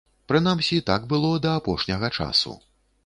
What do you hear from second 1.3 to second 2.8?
да апошняга часу.